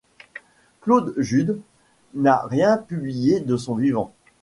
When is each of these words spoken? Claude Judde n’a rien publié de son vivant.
Claude 0.81 1.13
Judde 1.17 1.61
n’a 2.15 2.41
rien 2.47 2.77
publié 2.79 3.39
de 3.39 3.55
son 3.55 3.75
vivant. 3.75 4.15